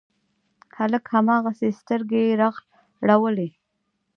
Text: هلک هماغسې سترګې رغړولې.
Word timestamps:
هلک 0.77 1.03
هماغسې 1.13 1.69
سترګې 1.79 2.23
رغړولې. 2.41 3.49